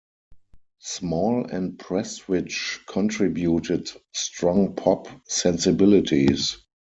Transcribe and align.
Small 0.79 1.45
and 1.45 1.77
Prestwich 1.77 2.79
contributed 2.87 3.91
strong 4.13 4.73
pop 4.73 5.07
sensibilities. 5.29 6.57